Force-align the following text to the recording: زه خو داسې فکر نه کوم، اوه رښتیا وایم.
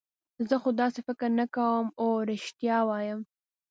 زه 0.47 0.55
خو 0.61 0.69
داسې 0.81 0.99
فکر 1.07 1.29
نه 1.39 1.45
کوم، 1.55 1.85
اوه 2.01 2.17
رښتیا 2.31 2.77
وایم. 2.89 3.19